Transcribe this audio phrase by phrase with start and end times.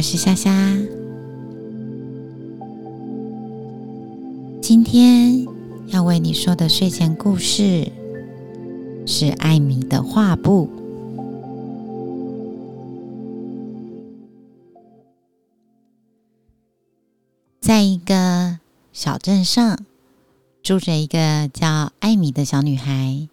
[0.00, 0.50] 我是夏夏。
[4.62, 5.46] 今天
[5.88, 7.92] 要为你说的睡前故事
[9.06, 10.70] 是艾米的画布。
[17.60, 18.58] 在一个
[18.94, 19.84] 小镇上，
[20.62, 23.28] 住着一个叫艾米的小女孩。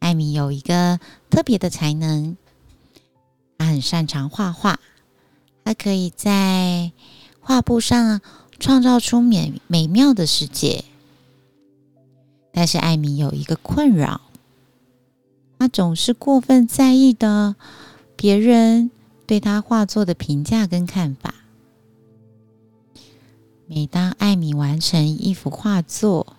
[0.00, 0.98] 艾米有一个
[1.30, 2.36] 特别的才能，
[3.56, 4.80] 她很擅长画画，
[5.68, 6.92] 他可以在
[7.40, 8.22] 画布上
[8.58, 10.82] 创造出美美妙的世界。
[12.50, 14.22] 但是艾米有一个困扰，
[15.58, 17.54] 她总是过分在意的
[18.16, 18.90] 别人
[19.26, 21.34] 对她画作的评价跟看法。
[23.66, 26.34] 每当艾米完成一幅画作，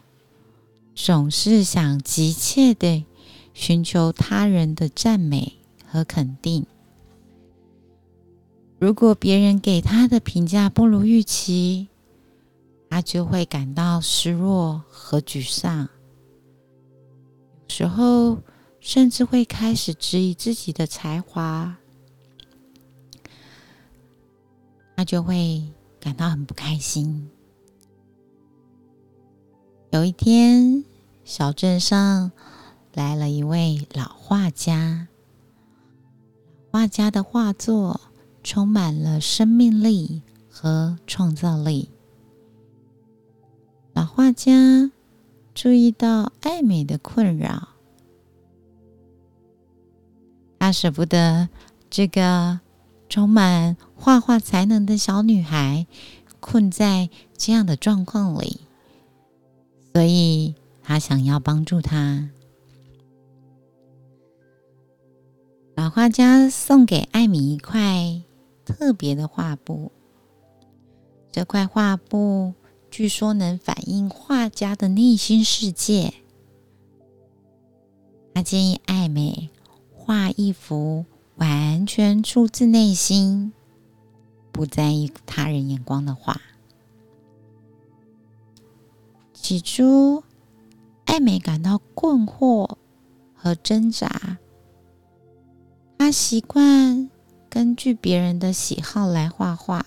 [0.95, 3.05] 总是想急切的。
[3.53, 5.53] 寻求他人的赞美
[5.85, 6.65] 和肯定。
[8.79, 11.87] 如果别人给他的评价不如预期，
[12.89, 15.89] 他就会感到失落和沮丧。
[17.67, 18.37] 有时候，
[18.79, 21.75] 甚至会开始质疑自己的才华，
[24.95, 25.61] 他就会
[25.99, 27.29] 感到很不开心。
[29.91, 30.83] 有一天，
[31.23, 32.31] 小镇上。
[32.95, 35.07] 来了一位老画家，
[36.71, 38.01] 画家的画作
[38.43, 41.89] 充满了生命力和创造力。
[43.93, 44.91] 老画家
[45.53, 47.69] 注意到艾美的困扰，
[50.57, 51.49] 他舍不得
[51.89, 52.59] 这个
[53.09, 55.85] 充满画画才能的小女孩
[56.39, 58.61] 困在这样的状况里，
[59.93, 62.29] 所以他想要帮助她。
[65.75, 68.21] 老画家送给艾米一块
[68.69, 69.91] 特别的画布，
[71.31, 72.53] 这块画布
[72.91, 76.13] 据说能反映画家的内心世界。
[78.35, 79.49] 他建议艾美
[79.91, 83.51] 画一幅完全出自内心、
[84.51, 86.39] 不在意他人眼光的画。
[89.33, 90.23] 起初，
[91.05, 92.77] 艾美感到困惑
[93.33, 94.37] 和挣扎。
[95.97, 97.09] 他习惯
[97.49, 99.85] 根据别人的喜好来画画，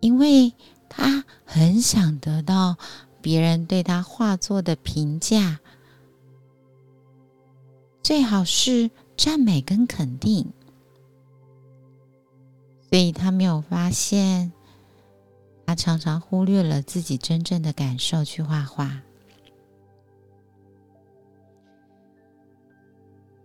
[0.00, 0.52] 因为
[0.88, 2.76] 他很想得到
[3.20, 5.60] 别人对他画作的评价，
[8.02, 10.52] 最好是赞美跟肯定。
[12.90, 14.52] 所以他没有发现，
[15.64, 19.00] 他常常忽略了自己真正的感受去画画。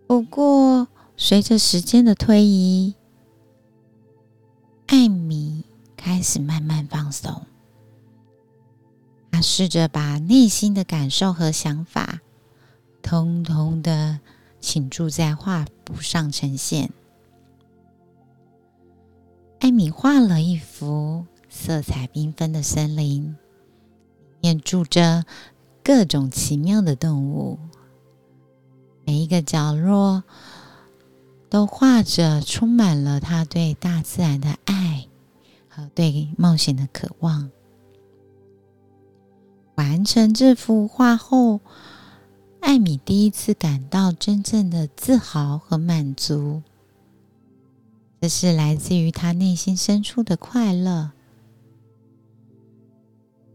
[0.06, 0.88] 不过，
[1.20, 2.94] 随着时间的推移，
[4.86, 5.66] 艾米
[5.98, 7.42] 开始慢慢放松。
[9.32, 12.22] 他试着把内心的感受和想法，
[13.02, 14.20] 通通的
[14.60, 16.92] 倾注在画布上呈现。
[19.60, 23.36] 艾米画了一幅色彩缤纷的森林，里
[24.40, 25.26] 面住着
[25.84, 27.58] 各种奇妙的动物。
[29.04, 30.24] 每一个角落
[31.50, 35.08] 都画着充满了他对大自然的爱
[35.70, 37.50] 和对冒险的渴望。
[39.76, 41.62] 完成这幅画后，
[42.62, 46.64] 艾米第一次感到真正的自豪和满足。
[48.20, 51.12] 这是来自于他内心深处的快乐。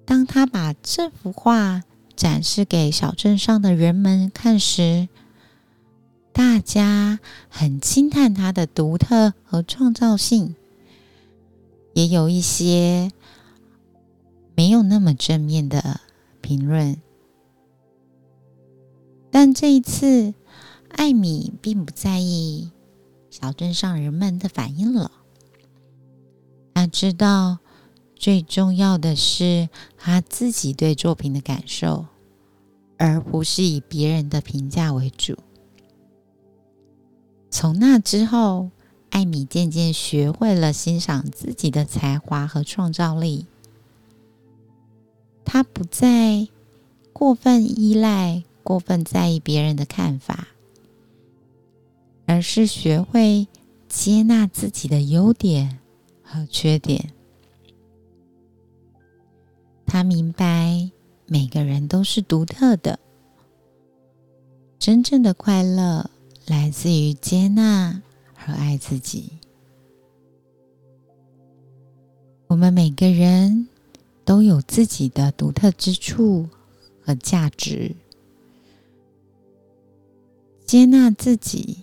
[0.05, 1.83] 当他把这幅画
[2.15, 5.09] 展示给小镇上的人们看时，
[6.33, 10.57] 大家很惊叹他的独特和创造性，
[11.93, 13.13] 也有一些
[14.55, 16.01] 没有那么正面的
[16.41, 17.01] 评论。
[19.31, 20.35] 但这一次，
[20.89, 22.71] 艾米并不在意
[23.31, 25.11] 小镇上人们的反应了。
[26.75, 27.59] 他知道，
[28.17, 29.69] 最重要的是
[29.99, 32.07] 他自己对作品的感受，
[32.97, 35.37] 而不是以别人的评价为主。
[37.63, 38.71] 从那之后，
[39.11, 43.47] 艾米渐渐学会了欣赏自己的才华和创造力。
[45.45, 46.49] 他不再
[47.13, 50.49] 过分依赖、过分在意别人的看法，
[52.27, 53.47] 而是学会
[53.89, 55.79] 接纳自己的优点
[56.25, 57.13] 和缺点。
[59.87, 60.91] 他明白
[61.27, 62.99] 每个人都是独特的，
[64.81, 66.11] 真正的快乐。
[66.47, 68.03] 来自于接纳
[68.35, 69.31] 和爱自己。
[72.49, 73.69] 我们每个人
[74.25, 76.49] 都有自己的独特之处
[77.03, 77.95] 和价值，
[80.67, 81.79] 接纳自己，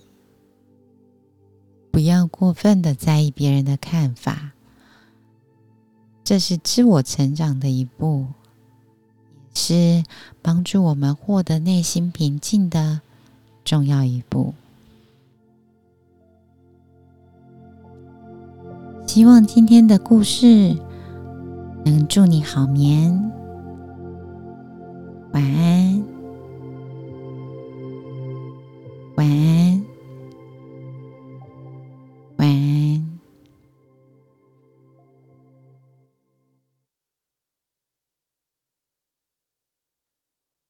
[1.90, 4.52] 不要过分的在意别人的看法，
[6.22, 8.26] 这是自我成长的一步，
[9.52, 10.04] 是
[10.40, 13.00] 帮助我们获得内心平静的
[13.64, 14.54] 重要一步。
[19.06, 20.76] 希望今天的故事
[21.84, 23.12] 能祝你好眠。
[25.32, 26.04] 晚安。
[29.16, 29.49] 晚安。